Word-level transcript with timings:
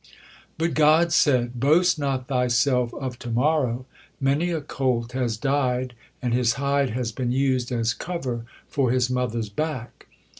But 0.57 0.73
God 0.73 1.13
said: 1.13 1.59
"'Boast 1.59 1.99
not 1.99 2.27
thyself 2.27 2.91
of 2.95 3.19
to 3.19 3.29
morrow;' 3.29 3.85
many 4.19 4.49
a 4.49 4.59
colt 4.59 5.11
has 5.11 5.37
died 5.37 5.93
and 6.23 6.33
his 6.33 6.53
hide 6.53 6.89
had 6.89 7.13
been 7.13 7.31
used 7.31 7.71
as 7.71 7.93
cover 7.93 8.45
for 8.67 8.89
his 8.89 9.11
mother's 9.11 9.49
back." 9.49 10.07